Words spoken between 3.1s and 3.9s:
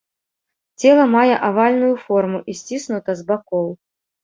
з бакоў.